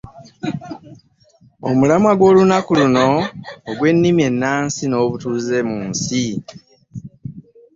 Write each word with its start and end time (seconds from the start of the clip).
Omulamwa 1.69 2.11
gw'olunaku 2.19 2.71
luno 2.79 3.07
ogw'ennimi 3.69 4.21
ennansi 4.29 4.83
n'obutuuze 4.87 5.57
mu 5.69 5.77
nsi. 5.89 6.25